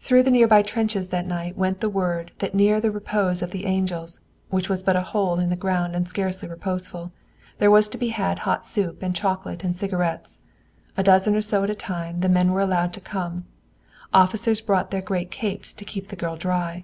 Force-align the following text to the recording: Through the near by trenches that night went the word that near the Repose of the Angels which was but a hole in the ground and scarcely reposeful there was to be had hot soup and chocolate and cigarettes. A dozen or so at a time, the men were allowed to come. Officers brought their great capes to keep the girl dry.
Through 0.00 0.24
the 0.24 0.32
near 0.32 0.48
by 0.48 0.62
trenches 0.62 1.06
that 1.14 1.24
night 1.24 1.56
went 1.56 1.78
the 1.78 1.88
word 1.88 2.32
that 2.40 2.52
near 2.52 2.80
the 2.80 2.90
Repose 2.90 3.42
of 3.42 3.52
the 3.52 3.64
Angels 3.64 4.18
which 4.50 4.68
was 4.68 4.82
but 4.82 4.96
a 4.96 5.02
hole 5.14 5.38
in 5.38 5.50
the 5.50 5.54
ground 5.54 5.94
and 5.94 6.08
scarcely 6.08 6.48
reposeful 6.48 7.12
there 7.58 7.70
was 7.70 7.86
to 7.90 7.96
be 7.96 8.08
had 8.08 8.40
hot 8.40 8.66
soup 8.66 9.04
and 9.04 9.14
chocolate 9.14 9.62
and 9.62 9.76
cigarettes. 9.76 10.40
A 10.96 11.04
dozen 11.04 11.36
or 11.36 11.42
so 11.42 11.62
at 11.62 11.70
a 11.70 11.76
time, 11.76 12.22
the 12.22 12.28
men 12.28 12.50
were 12.50 12.60
allowed 12.60 12.92
to 12.94 13.00
come. 13.00 13.44
Officers 14.12 14.60
brought 14.60 14.90
their 14.90 15.00
great 15.00 15.30
capes 15.30 15.72
to 15.74 15.84
keep 15.84 16.08
the 16.08 16.16
girl 16.16 16.34
dry. 16.34 16.82